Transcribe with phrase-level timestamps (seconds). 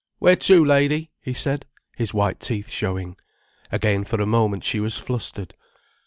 [0.17, 3.17] "Where to, lady?" he said, his white teeth showing.
[3.71, 5.53] Again for a moment she was flustered.